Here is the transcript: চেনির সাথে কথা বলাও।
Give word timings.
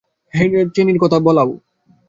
চেনির 0.33 0.97
সাথে 0.97 1.03
কথা 1.03 1.17
বলাও। 1.19 1.49